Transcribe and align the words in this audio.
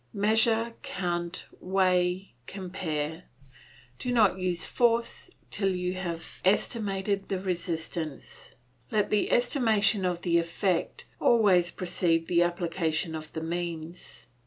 Measure, 0.15 0.73
count, 0.81 1.45
weigh, 1.59 2.33
compare. 2.47 3.25
Do 3.99 4.11
not 4.11 4.39
use 4.39 4.65
force 4.65 5.29
till 5.51 5.75
you 5.75 5.93
have 5.93 6.41
estimated 6.43 7.29
the 7.29 7.39
resistance; 7.39 8.49
let 8.89 9.11
the 9.11 9.31
estimation 9.31 10.03
of 10.03 10.23
the 10.23 10.39
effect 10.39 11.05
always 11.19 11.69
precede 11.69 12.27
the 12.27 12.41
application 12.41 13.13
of 13.13 13.31
the 13.33 13.41
means. 13.43 14.25